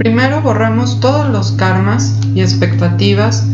[0.00, 3.46] Primero borramos todos los karmas y expectativas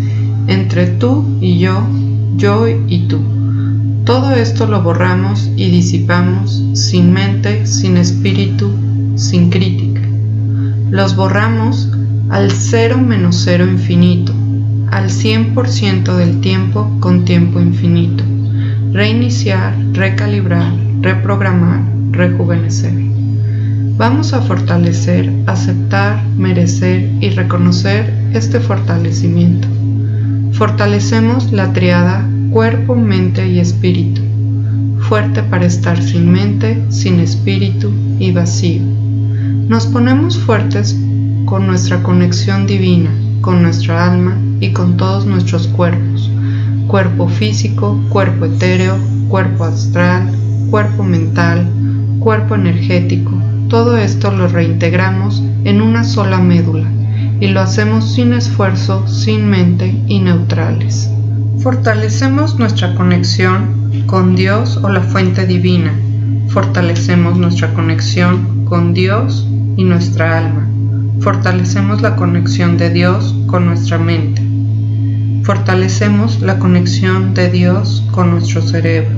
[0.46, 1.84] entre tú y yo,
[2.36, 3.18] yo y tú.
[4.04, 8.70] Todo esto lo borramos y disipamos sin mente, sin espíritu,
[9.16, 10.02] sin crítica.
[10.88, 11.90] Los borramos
[12.28, 14.32] al cero menos cero infinito,
[14.92, 18.22] al 100% del tiempo con tiempo infinito.
[18.92, 21.82] Reiniciar, recalibrar, reprogramar,
[22.12, 22.92] rejuvenecer.
[23.98, 29.68] Vamos a fortalecer, aceptar, merecer y reconocer este fortalecimiento.
[30.52, 34.20] Fortalecemos la triada cuerpo, mente y espíritu,
[35.00, 38.82] fuerte para estar sin mente, sin espíritu y vacío.
[39.66, 40.94] Nos ponemos fuertes
[41.46, 43.10] con nuestra conexión divina,
[43.40, 46.30] con nuestra alma y con todos nuestros cuerpos,
[46.86, 48.98] cuerpo físico, cuerpo etéreo,
[49.30, 50.30] cuerpo astral,
[50.68, 51.66] cuerpo mental,
[52.20, 53.32] cuerpo energético.
[53.68, 56.88] Todo esto lo reintegramos en una sola médula
[57.40, 61.10] y lo hacemos sin esfuerzo, sin mente y neutrales.
[61.58, 65.92] Fortalecemos nuestra conexión con Dios o la fuente divina.
[66.48, 70.68] Fortalecemos nuestra conexión con Dios y nuestra alma.
[71.18, 74.42] Fortalecemos la conexión de Dios con nuestra mente.
[75.42, 79.16] Fortalecemos la conexión de Dios con nuestro cerebro.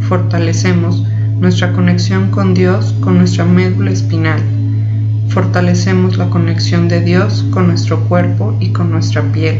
[0.00, 1.06] Fortalecemos
[1.42, 4.40] nuestra conexión con Dios con nuestra médula espinal.
[5.26, 9.58] Fortalecemos la conexión de Dios con nuestro cuerpo y con nuestra piel.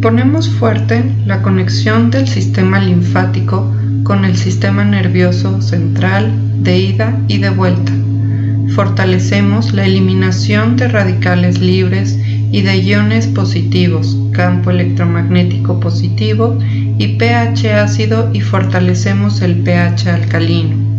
[0.00, 3.68] Ponemos fuerte la conexión del sistema linfático
[4.04, 6.30] con el sistema nervioso central
[6.62, 7.92] de ida y de vuelta.
[8.68, 12.16] Fortalecemos la eliminación de radicales libres
[12.52, 16.56] y de iones positivos, campo electromagnético positivo
[16.96, 20.91] y pH ácido y fortalecemos el pH alcalino.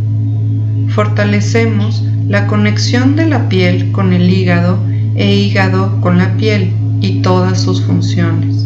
[0.93, 4.79] Fortalecemos la conexión de la piel con el hígado
[5.15, 8.63] e hígado con la piel y todas sus funciones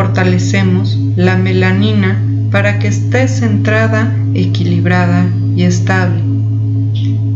[0.00, 2.18] fortalecemos la melanina
[2.50, 6.22] para que esté centrada, equilibrada y estable.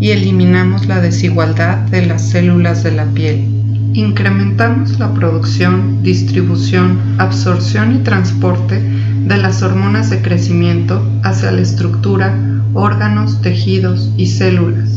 [0.00, 3.44] Y eliminamos la desigualdad de las células de la piel.
[3.92, 12.34] Incrementamos la producción, distribución, absorción y transporte de las hormonas de crecimiento hacia la estructura,
[12.74, 14.90] órganos, tejidos y células.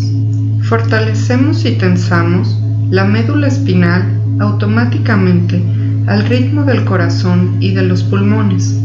[0.64, 4.04] Fortalecemos y tensamos la médula espinal
[4.40, 5.64] automáticamente
[6.08, 8.80] al ritmo del corazón y de los pulmones,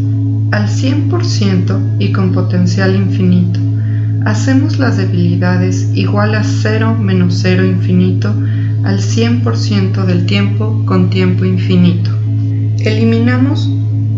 [0.51, 3.61] al 100% y con potencial infinito.
[4.25, 8.33] Hacemos las debilidades igual a 0 menos 0 infinito
[8.85, 12.11] al 100% del tiempo con tiempo infinito.
[12.79, 13.71] Eliminamos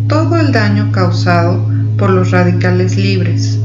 [0.08, 1.66] todo el daño causado
[1.98, 3.58] por los radicales libres.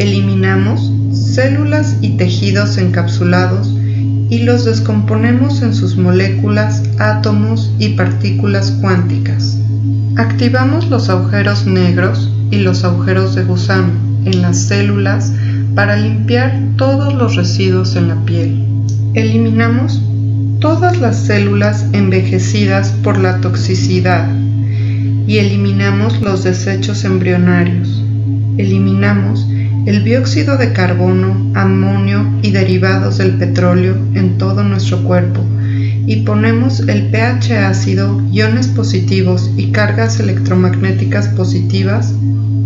[0.00, 3.70] Eliminamos células y tejidos encapsulados
[4.30, 9.58] y los descomponemos en sus moléculas, átomos y partículas cuánticas.
[10.16, 13.92] Activamos los agujeros negros y los agujeros de gusano
[14.24, 15.34] en las células
[15.74, 18.64] para limpiar todos los residuos en la piel.
[19.12, 20.00] Eliminamos
[20.60, 24.34] todas las células envejecidas por la toxicidad
[25.26, 28.02] y eliminamos los desechos embrionarios.
[28.56, 29.46] Eliminamos
[29.86, 35.42] el dióxido de carbono, amonio y derivados del petróleo en todo nuestro cuerpo
[36.06, 42.14] y ponemos el pH ácido, iones positivos y cargas electromagnéticas positivas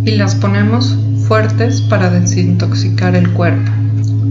[0.03, 3.71] y las ponemos fuertes para desintoxicar el cuerpo.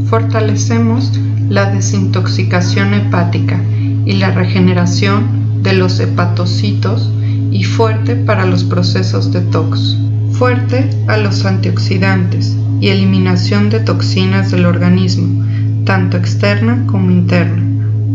[0.07, 1.13] Fortalecemos
[1.49, 3.61] la desintoxicación hepática
[4.05, 7.11] y la regeneración de los hepatocitos
[7.51, 9.97] y fuerte para los procesos de tox.
[10.33, 15.43] Fuerte a los antioxidantes y eliminación de toxinas del organismo,
[15.87, 17.63] tanto externa como interna.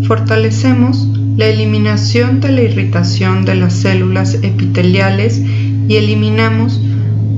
[0.03, 1.07] Fortalecemos
[1.37, 6.79] la eliminación de la irritación de las células epiteliales y eliminamos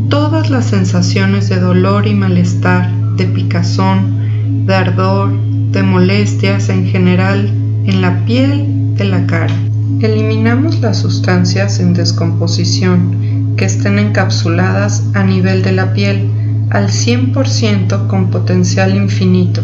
[0.10, 5.32] todas las sensaciones de dolor y malestar, de picazón, de ardor,
[5.72, 7.50] de molestias en general
[7.86, 9.56] en la piel de la cara.
[10.02, 16.30] Eliminamos las sustancias en descomposición que estén encapsuladas a nivel de la piel
[16.72, 19.62] al 100% con potencial infinito,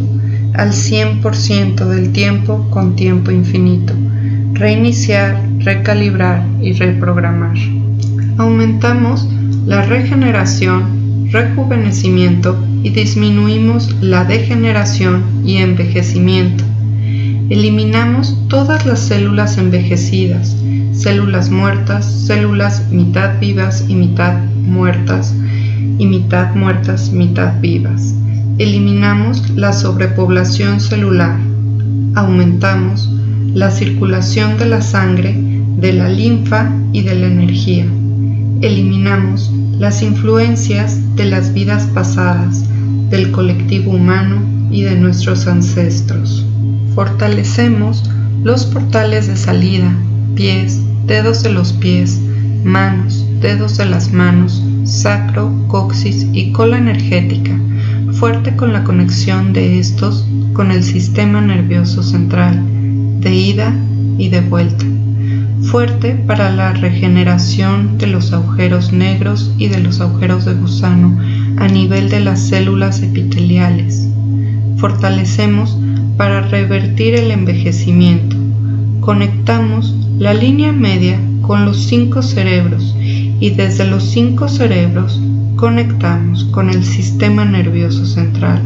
[0.54, 3.94] al 100% del tiempo con tiempo infinito,
[4.52, 7.56] reiniciar, recalibrar y reprogramar.
[8.38, 9.26] Aumentamos
[9.66, 16.66] la regeneración, rejuvenecimiento y disminuimos la degeneración y envejecimiento.
[17.50, 20.58] Eliminamos todas las células envejecidas,
[20.92, 25.34] células muertas, células mitad vivas y mitad muertas,
[25.98, 28.14] y mitad muertas, mitad vivas.
[28.58, 31.38] Eliminamos la sobrepoblación celular.
[32.16, 33.10] Aumentamos
[33.54, 35.36] la circulación de la sangre,
[35.78, 37.86] de la linfa y de la energía.
[38.62, 42.64] Eliminamos las influencias de las vidas pasadas,
[43.10, 44.42] del colectivo humano
[44.72, 46.46] y de nuestros ancestros.
[46.96, 48.10] Fortalecemos
[48.44, 49.96] los portales de salida,
[50.36, 52.20] pies, dedos de los pies,
[52.68, 57.58] manos, dedos de las manos, sacro, coxis y cola energética,
[58.12, 62.60] fuerte con la conexión de estos con el sistema nervioso central,
[63.22, 63.74] de ida
[64.18, 64.86] y de vuelta,
[65.62, 71.18] fuerte para la regeneración de los agujeros negros y de los agujeros de gusano
[71.58, 74.08] a nivel de las células epiteliales.
[74.78, 75.78] Fortalecemos
[76.18, 78.36] para revertir el envejecimiento.
[79.00, 85.20] Conectamos la línea media con los cinco cerebros y desde los cinco cerebros
[85.56, 88.62] conectamos con el sistema nervioso central.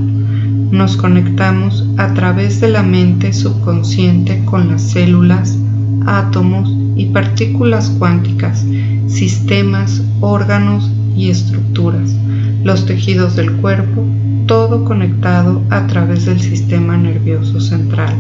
[0.71, 5.59] Nos conectamos a través de la mente subconsciente con las células,
[6.07, 8.65] átomos y partículas cuánticas,
[9.05, 12.15] sistemas, órganos y estructuras,
[12.63, 14.03] los tejidos del cuerpo,
[14.47, 18.15] todo conectado a través del sistema nervioso central.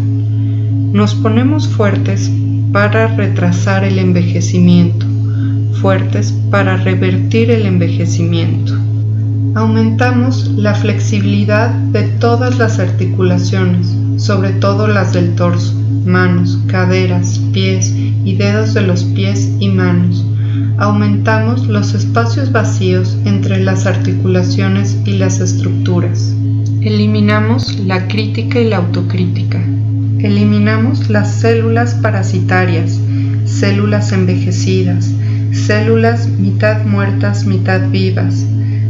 [0.93, 2.29] Nos ponemos fuertes
[2.71, 5.05] para retrasar el envejecimiento,
[5.81, 8.73] fuertes para revertir el envejecimiento.
[9.55, 15.73] Aumentamos la flexibilidad de todas las articulaciones, sobre todo las del torso,
[16.05, 20.25] manos, caderas, pies y dedos de los pies y manos.
[20.77, 26.33] Aumentamos los espacios vacíos entre las articulaciones y las estructuras.
[26.81, 29.61] Eliminamos la crítica y la autocrítica.
[30.23, 32.99] Eliminamos las células parasitarias,
[33.45, 35.09] células envejecidas,
[35.51, 38.45] células mitad muertas, mitad vivas,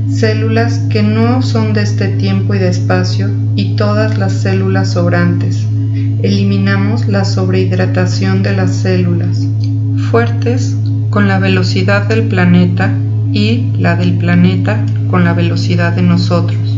[0.09, 5.65] células que no son de este tiempo y de espacio y todas las células sobrantes.
[6.21, 9.47] Eliminamos la sobrehidratación de las células,
[10.11, 10.75] fuertes
[11.11, 12.93] con la velocidad del planeta
[13.31, 16.70] y la del planeta con la velocidad de nosotros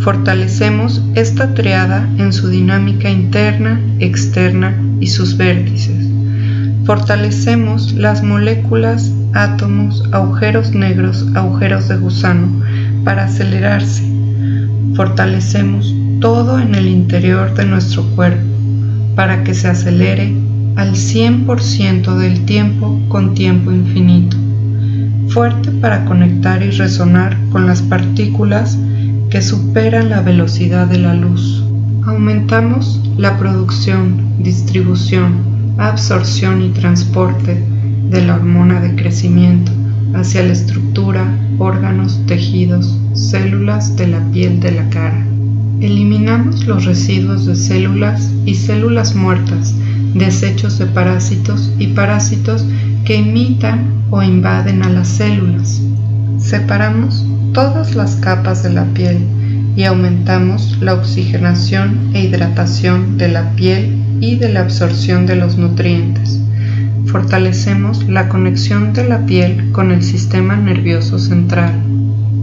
[0.00, 6.06] fortalecemos esta triada en su dinámica interna, externa y sus vértices.
[6.84, 12.48] Fortalecemos las moléculas, átomos, agujeros negros, agujeros de gusano
[13.04, 14.04] para acelerarse.
[14.94, 18.46] Fortalecemos todo en el interior de nuestro cuerpo
[19.16, 20.32] para que se acelere
[20.76, 24.36] al 100% del tiempo con tiempo infinito.
[25.28, 28.78] Fuerte para conectar y resonar con las partículas
[29.36, 31.62] que superan la velocidad de la luz.
[32.06, 37.62] Aumentamos la producción, distribución, absorción y transporte
[38.08, 39.70] de la hormona de crecimiento
[40.14, 41.26] hacia la estructura,
[41.58, 45.26] órganos, tejidos, células de la piel de la cara.
[45.82, 49.74] Eliminamos los residuos de células y células muertas,
[50.14, 52.64] desechos de parásitos y parásitos
[53.04, 55.82] que imitan o invaden a las células.
[56.38, 59.16] Separamos todas las capas de la piel
[59.76, 65.56] y aumentamos la oxigenación e hidratación de la piel y de la absorción de los
[65.56, 66.38] nutrientes.
[67.06, 71.72] Fortalecemos la conexión de la piel con el sistema nervioso central.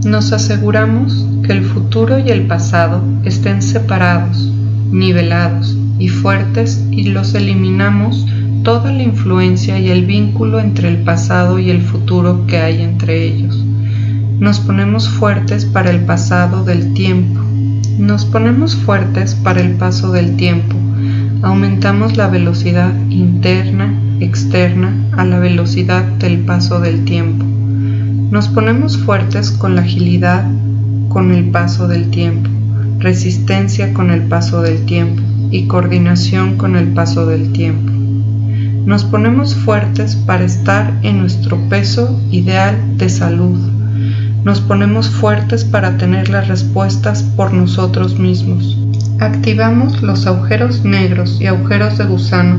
[0.04, 4.52] Nos aseguramos que el futuro y el pasado estén separados,
[4.90, 8.26] nivelados y fuertes y los eliminamos
[8.64, 13.22] toda la influencia y el vínculo entre el pasado y el futuro que hay entre
[13.22, 13.64] ellos.
[14.40, 17.40] Nos ponemos fuertes para el pasado del tiempo.
[17.98, 20.76] Nos ponemos fuertes para el paso del tiempo.
[21.42, 27.44] Aumentamos la velocidad interna, externa, a la velocidad del paso del tiempo.
[28.32, 30.44] Nos ponemos fuertes con la agilidad
[31.08, 32.50] con el paso del tiempo,
[32.98, 35.22] resistencia con el paso del tiempo
[35.52, 37.92] y coordinación con el paso del tiempo.
[38.84, 43.73] Nos ponemos fuertes para estar en nuestro peso ideal de salud
[44.44, 48.78] nos ponemos fuertes para tener las respuestas por nosotros mismos.
[49.18, 52.58] Activamos los agujeros negros y agujeros de gusano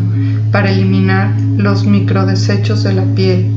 [0.51, 3.51] para eliminar los microdesechos de la piel.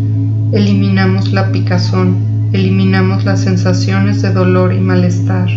[0.53, 2.19] Eliminamos la picazón,
[2.53, 5.49] eliminamos las sensaciones de dolor y malestar,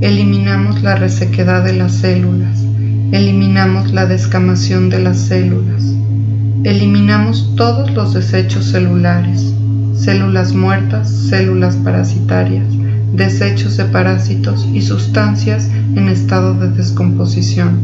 [0.00, 2.64] eliminamos la resequedad de las células,
[3.12, 5.84] eliminamos la descamación de las células,
[6.64, 9.52] eliminamos todos los desechos celulares
[9.94, 12.66] células muertas, células parasitarias,
[13.14, 17.78] desechos de parásitos y sustancias en estado de descomposición.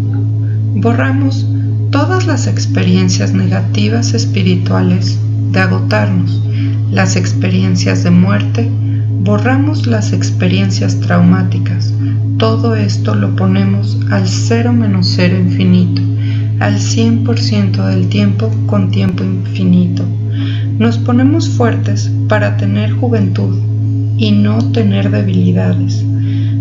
[0.77, 1.47] Borramos
[1.91, 5.19] todas las experiencias negativas espirituales
[5.53, 6.43] de agotarnos,
[6.91, 8.71] las experiencias de muerte,
[9.21, 11.93] borramos las experiencias traumáticas.
[12.39, 16.01] Todo esto lo ponemos al cero menos cero infinito,
[16.61, 20.05] al 100% del tiempo con tiempo infinito.
[20.79, 23.59] Nos ponemos fuertes para tener juventud
[24.17, 26.05] y no tener debilidades.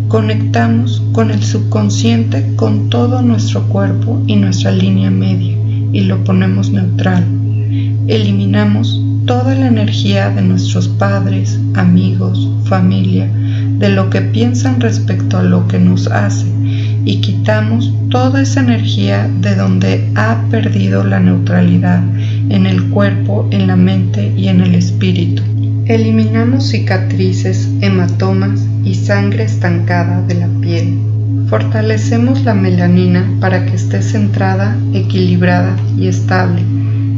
[0.08, 5.58] Conectamos con el subconsciente con todo nuestro cuerpo y nuestra línea media
[5.92, 7.26] y lo ponemos neutral.
[8.08, 13.30] Eliminamos toda la energía de nuestros padres, amigos, familia,
[13.80, 16.57] de lo que piensan respecto a lo que nos hace
[17.08, 22.04] y quitamos toda esa energía de donde ha perdido la neutralidad
[22.50, 25.42] en el cuerpo, en la mente y en el espíritu.
[25.86, 31.00] Eliminamos cicatrices, hematomas y sangre estancada de la piel.
[31.50, 36.62] Fortalecemos la melanina para que esté centrada, equilibrada y estable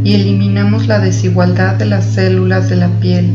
[0.03, 3.31] y eliminamos la desigualdad de las células de la piel.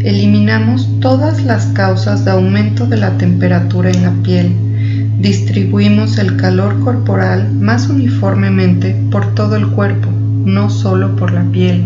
[0.00, 4.65] Eliminamos todas las causas de aumento de la temperatura en la piel.
[5.18, 10.10] Distribuimos el calor corporal más uniformemente por todo el cuerpo,
[10.44, 11.84] no solo por la piel.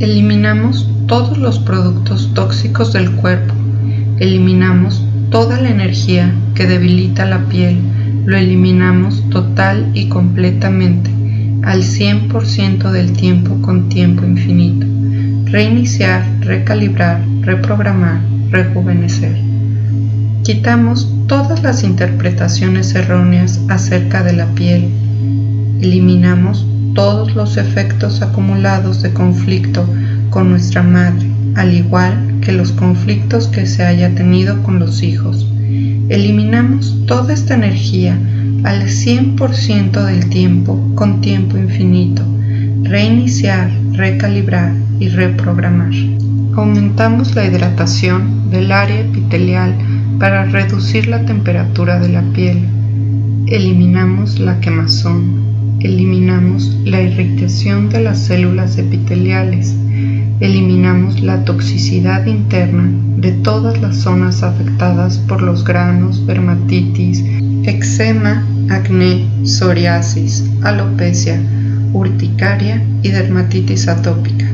[0.00, 3.54] Eliminamos todos los productos tóxicos del cuerpo,
[4.18, 7.80] eliminamos toda la energía que debilita la piel,
[8.24, 11.10] lo eliminamos total y completamente,
[11.64, 14.86] al 100% del tiempo con tiempo infinito.
[15.50, 19.47] Reiniciar, recalibrar, reprogramar, rejuvenecer.
[20.48, 24.88] Quitamos todas las interpretaciones erróneas acerca de la piel.
[25.82, 29.86] Eliminamos todos los efectos acumulados de conflicto
[30.30, 35.46] con nuestra madre, al igual que los conflictos que se haya tenido con los hijos.
[36.08, 38.18] Eliminamos toda esta energía
[38.64, 42.22] al 100% del tiempo con tiempo infinito,
[42.84, 45.92] reiniciar, recalibrar y reprogramar.
[46.56, 49.74] Aumentamos la hidratación del área epitelial
[50.18, 52.68] para reducir la temperatura de la piel.
[53.46, 55.48] Eliminamos la quemazón.
[55.80, 59.76] Eliminamos la irritación de las células epiteliales
[60.40, 67.24] eliminamos la toxicidad interna de todas las zonas afectadas por los granos, dermatitis,
[67.64, 71.40] eczema, acné, psoriasis, alopecia,
[71.92, 74.46] urticaria y dermatitis atópica.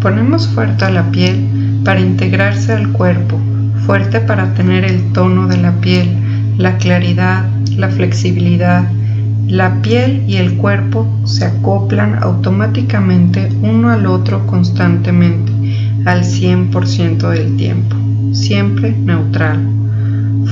[0.00, 3.38] Ponemos fuerte a la piel para integrarse al cuerpo,
[3.86, 6.08] fuerte para tener el tono de la piel,
[6.58, 8.84] la claridad, la flexibilidad,
[9.46, 15.50] la piel y el cuerpo se acoplan automáticamente uno al otro constantemente,
[16.04, 17.96] al 100% del tiempo,
[18.32, 19.58] siempre neutral.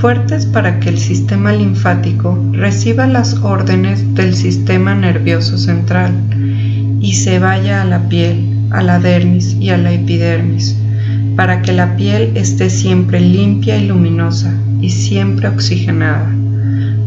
[0.01, 6.13] Fuertes para que el sistema linfático reciba las órdenes del sistema nervioso central
[6.99, 10.75] y se vaya a la piel, a la dermis y a la epidermis,
[11.37, 14.51] para que la piel esté siempre limpia y luminosa
[14.81, 16.27] y siempre oxigenada.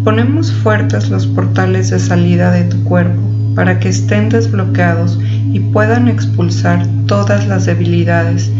[0.05, 3.21] Ponemos fuertes los portales de salida de tu cuerpo
[3.57, 5.19] para que estén desbloqueados
[5.53, 8.51] y puedan expulsar todas las debilidades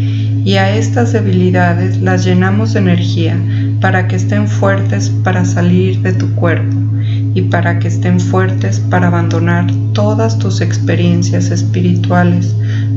[0.43, 3.37] y a estas debilidades las llenamos de energía
[3.79, 6.75] para que estén fuertes para salir de tu cuerpo
[7.33, 12.55] y para que estén fuertes para abandonar todas tus experiencias espirituales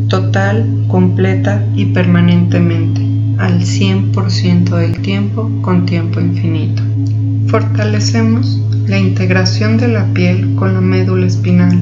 [0.09, 3.01] total, completa y permanentemente
[3.39, 6.83] al 100% del tiempo con tiempo infinito.
[7.49, 11.79] Fortalecemos la integración de la piel con la médula espinal.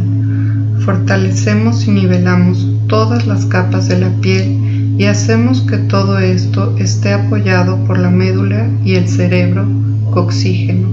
[0.81, 7.12] Fortalecemos y nivelamos todas las capas de la piel y hacemos que todo esto esté
[7.12, 9.66] apoyado por la médula y el cerebro
[10.12, 10.88] oxígeno.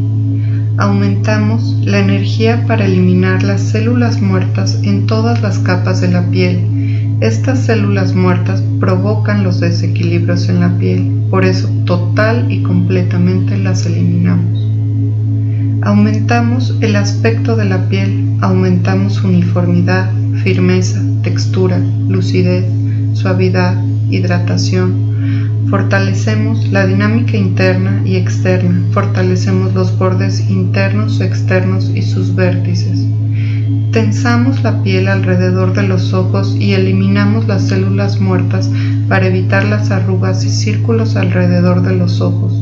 [0.78, 6.79] Aumentamos la energía para eliminar las células muertas en todas las capas de la piel.
[7.22, 13.86] Estas células muertas provocan los desequilibrios en la piel, por eso total y completamente las
[13.86, 14.70] eliminamos.
[15.82, 20.10] Aumentamos el aspecto de la piel, aumentamos uniformidad,
[20.44, 22.64] firmeza, textura, lucidez,
[23.14, 23.76] suavidad,
[24.10, 25.68] hidratación.
[25.70, 33.06] Fortalecemos la dinámica interna y externa, fortalecemos los bordes internos, externos y sus vértices.
[33.92, 38.70] Tensamos la piel alrededor de los ojos y eliminamos las células muertas
[39.08, 42.54] para evitar las arrugas y círculos alrededor de los ojos.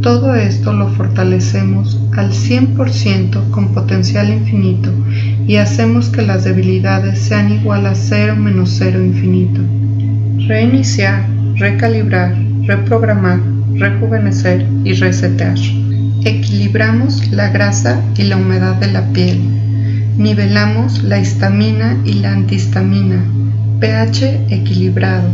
[0.00, 4.90] Todo esto lo fortalecemos al 100% con potencial infinito
[5.46, 9.60] y hacemos que las debilidades sean igual a 0 menos 0 infinito.
[10.46, 12.34] Reiniciar, recalibrar,
[12.64, 13.40] reprogramar,
[13.74, 15.56] rejuvenecer y resetear.
[16.24, 19.40] Equilibramos la grasa y la humedad de la piel.
[20.16, 23.24] Nivelamos la histamina y la antihistamina.
[23.80, 25.28] pH equilibrado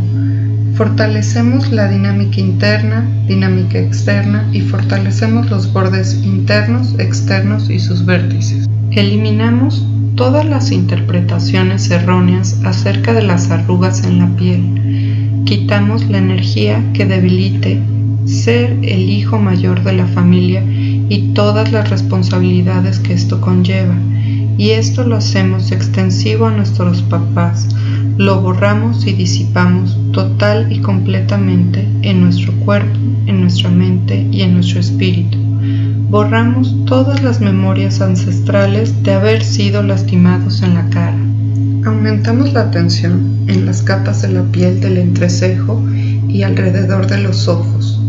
[0.73, 8.67] Fortalecemos la dinámica interna, dinámica externa y fortalecemos los bordes internos, externos y sus vértices.
[8.89, 9.85] Eliminamos
[10.15, 15.43] todas las interpretaciones erróneas acerca de las arrugas en la piel.
[15.45, 17.79] Quitamos la energía que debilite
[18.25, 23.95] ser el hijo mayor de la familia y todas las responsabilidades que esto conlleva.
[24.61, 27.67] Y esto lo hacemos extensivo a nuestros papás.
[28.17, 34.53] Lo borramos y disipamos total y completamente en nuestro cuerpo, en nuestra mente y en
[34.53, 35.39] nuestro espíritu.
[36.11, 41.17] Borramos todas las memorias ancestrales de haber sido lastimados en la cara.
[41.83, 45.83] Aumentamos la tensión en las capas de la piel del entrecejo
[46.27, 47.99] y alrededor de los ojos.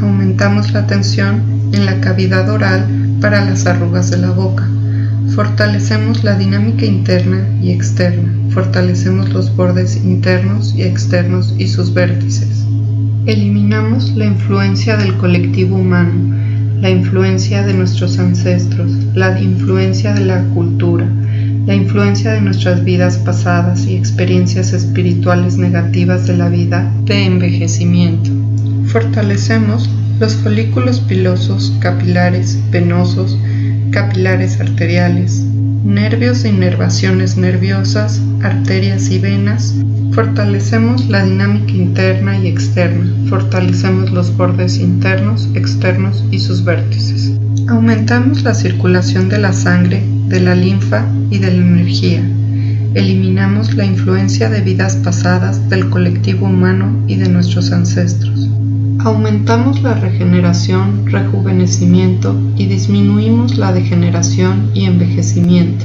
[0.00, 2.86] Aumentamos la tensión en la cavidad oral
[3.20, 4.68] para las arrugas de la boca.
[5.34, 8.32] Fortalecemos la dinámica interna y externa.
[8.50, 12.64] Fortalecemos los bordes internos y externos y sus vértices.
[13.26, 16.12] Eliminamos la influencia del colectivo humano,
[16.80, 21.06] la influencia de nuestros ancestros, la influencia de la cultura,
[21.66, 28.30] la influencia de nuestras vidas pasadas y experiencias espirituales negativas de la vida de envejecimiento.
[28.86, 29.90] Fortalecemos
[30.20, 33.36] los folículos pilosos, capilares, venosos,
[33.90, 35.44] capilares arteriales,
[35.84, 39.74] nervios e inervaciones nerviosas, arterias y venas.
[40.12, 43.12] Fortalecemos la dinámica interna y externa.
[43.28, 47.32] Fortalecemos los bordes internos, externos y sus vértices.
[47.68, 52.22] Aumentamos la circulación de la sangre, de la linfa y de la energía.
[52.94, 58.48] Eliminamos la influencia de vidas pasadas del colectivo humano y de nuestros ancestros.
[59.06, 65.84] Aumentamos la regeneración, rejuvenecimiento y disminuimos la degeneración y envejecimiento.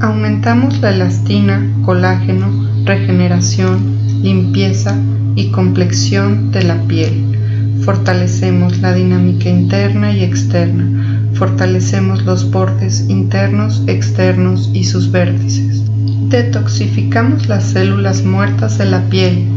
[0.00, 2.48] Aumentamos la elastina, colágeno,
[2.84, 3.78] regeneración,
[4.22, 4.94] limpieza
[5.36, 7.80] y complexión de la piel.
[7.82, 11.30] Fortalecemos la dinámica interna y externa.
[11.32, 15.82] Fortalecemos los bordes internos, externos y sus vértices.
[16.28, 19.49] Detoxificamos las células muertas de la piel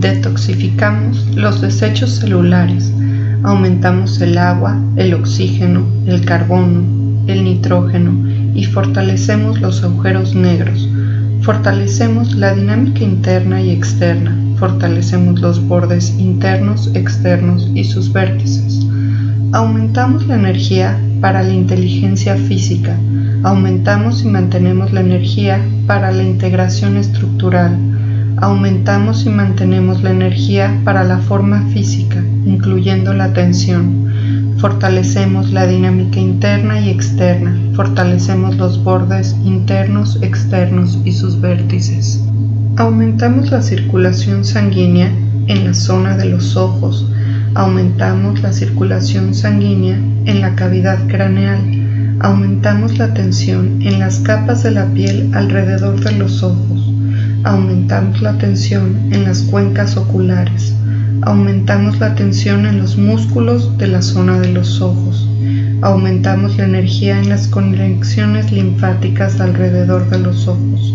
[0.00, 2.90] Detoxificamos los desechos celulares,
[3.42, 6.80] aumentamos el agua, el oxígeno, el carbono,
[7.26, 8.10] el nitrógeno
[8.54, 10.88] y fortalecemos los agujeros negros.
[11.42, 18.86] Fortalecemos la dinámica interna y externa, fortalecemos los bordes internos, externos y sus vértices.
[19.52, 22.96] Aumentamos la energía para la inteligencia física,
[23.42, 27.76] aumentamos y mantenemos la energía para la integración estructural,
[28.40, 34.10] aumentamos y mantenemos la energía para la forma física, incluyendo la tensión.
[34.58, 42.22] Fortalecemos la dinámica interna y externa, fortalecemos los bordes internos, externos y sus vértices.
[42.76, 45.12] Aumentamos la circulación sanguínea
[45.46, 47.06] en la zona de los ojos,
[47.54, 51.60] aumentamos la circulación sanguínea en la cavidad craneal,
[52.20, 56.69] aumentamos la tensión en las capas de la piel alrededor de los ojos,
[57.44, 60.74] aumentamos la tensión en las cuencas oculares,
[61.22, 65.26] aumentamos la tensión en los músculos de la zona de los ojos,
[65.82, 70.94] aumentamos la energía en las conexiones linfáticas alrededor de los ojos,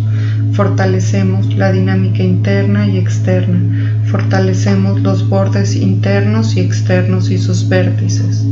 [0.54, 8.46] fortalecemos la dinámica interna y externa, fortalecemos los bordes internos y externos y sus vértices.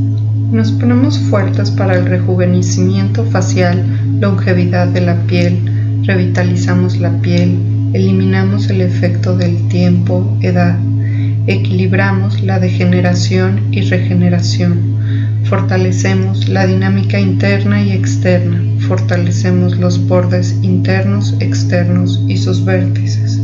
[0.51, 3.83] Nos ponemos fuertes para el rejuvenecimiento facial,
[4.19, 10.77] longevidad de la piel, revitalizamos la piel, eliminamos el efecto del tiempo, edad,
[11.45, 14.79] equilibramos la degeneración y regeneración,
[15.43, 23.39] fortalecemos la dinámica interna y externa, fortalecemos los bordes internos, externos y sus vértices.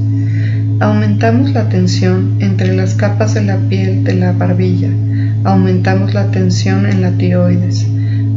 [0.79, 4.89] Aumentamos la tensión entre las capas de la piel de la barbilla,
[5.43, 7.85] aumentamos la tensión en la tiroides,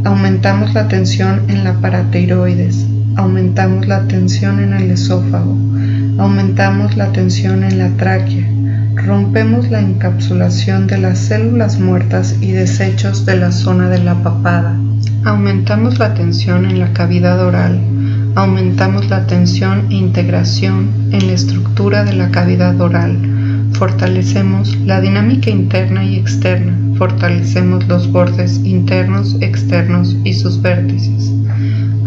[0.04, 5.56] aumentamos la tensión en la paratiroides, aumentamos la tensión en el esófago,
[6.22, 8.48] aumentamos la tensión en la tráquea,
[8.94, 14.78] rompemos la encapsulación de las células muertas y desechos de la zona de la papada,
[15.24, 17.80] aumentamos la tensión en la cavidad oral,
[18.36, 23.18] aumentamos la tensión e integración en la estructura de la cavidad oral,
[23.72, 31.32] fortalecemos la dinámica interna y externa, fortalecemos los bordes internos, externos y sus vértices.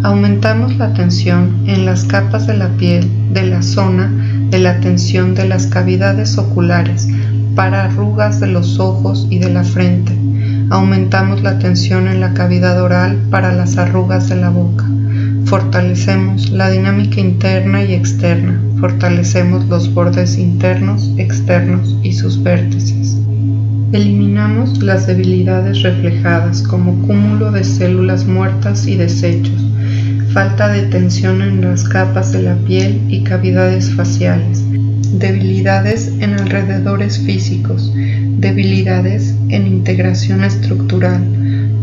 [0.06, 4.12] Aumentamos la tensión en las capas de la piel de la zona
[4.52, 7.08] de la tensión de las cavidades oculares
[7.56, 10.15] para arrugas de los ojos y de la frente.
[10.70, 14.86] Aumentamos la tensión en la cavidad oral para las arrugas de la boca.
[15.46, 18.62] Fortalecemos la dinámica interna y externa.
[18.80, 23.18] Fortalecemos los bordes internos, externos y sus vértices.
[23.91, 29.65] Eliminamos las debilidades reflejadas como cúmulo de células muertas y desechos
[30.36, 34.65] falta de tensión en las capas de la piel y cavidades faciales,
[35.17, 37.93] debilidades en alrededores físicos,
[38.39, 41.24] debilidades en integración estructural.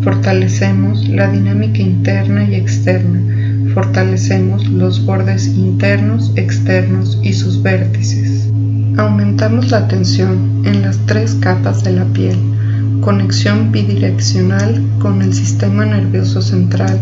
[0.02, 8.50] Fortalecemos la dinámica interna y externa, fortalecemos los bordes internos, externos y sus vértices.
[8.98, 12.36] Aumentamos la tensión en las tres capas de la piel,
[13.00, 17.00] conexión bidireccional con el sistema nervioso central,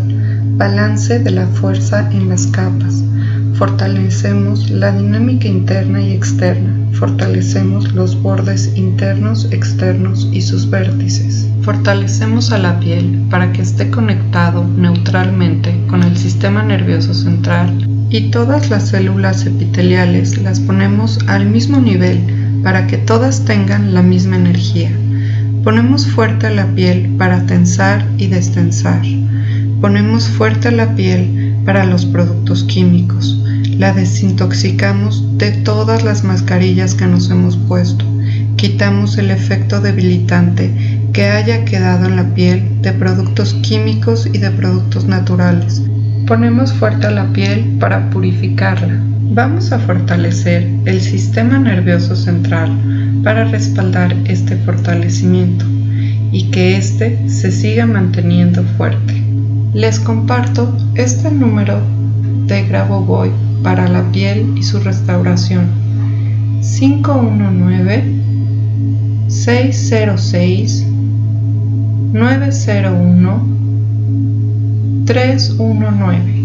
[0.61, 3.03] balance de la fuerza en las capas.
[3.55, 11.47] Fortalecemos la dinámica interna y externa, fortalecemos los bordes internos, externos y sus vértices.
[11.63, 17.75] Fortalecemos a la piel para que esté conectado neutralmente con el sistema nervioso central
[18.11, 24.03] y todas las células epiteliales las ponemos al mismo nivel para que todas tengan la
[24.03, 24.91] misma energía.
[25.63, 29.01] Ponemos fuerte la piel para tensar y destensar.
[29.81, 33.43] Ponemos fuerte la piel para los productos químicos.
[33.77, 38.05] La desintoxicamos de todas las mascarillas que nos hemos puesto.
[38.55, 40.71] Quitamos el efecto debilitante
[41.11, 45.81] que haya quedado en la piel de productos químicos y de productos naturales
[46.31, 49.01] Ponemos fuerte la piel para purificarla.
[49.33, 52.71] Vamos a fortalecer el sistema nervioso central
[53.21, 55.65] para respaldar este fortalecimiento
[56.31, 59.20] y que éste se siga manteniendo fuerte.
[59.73, 61.79] Les comparto este número
[62.45, 63.31] de Grabovoi
[63.63, 65.69] para la piel y su restauración.
[66.61, 68.03] 519
[69.29, 70.85] 606
[72.11, 73.47] 901
[75.05, 76.40] 319.